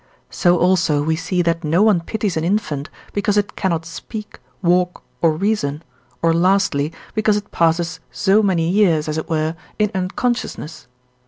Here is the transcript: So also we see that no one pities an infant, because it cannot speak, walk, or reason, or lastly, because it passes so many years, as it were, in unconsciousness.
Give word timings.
So 0.31 0.57
also 0.57 1.03
we 1.03 1.15
see 1.15 1.43
that 1.43 1.63
no 1.63 1.83
one 1.83 2.01
pities 2.01 2.35
an 2.35 2.43
infant, 2.43 2.89
because 3.13 3.37
it 3.37 3.55
cannot 3.55 3.85
speak, 3.85 4.39
walk, 4.63 5.03
or 5.21 5.31
reason, 5.33 5.83
or 6.23 6.33
lastly, 6.33 6.91
because 7.13 7.37
it 7.37 7.51
passes 7.51 7.99
so 8.09 8.41
many 8.41 8.67
years, 8.67 9.07
as 9.07 9.19
it 9.19 9.29
were, 9.29 9.55
in 9.77 9.91
unconsciousness. 9.93 10.87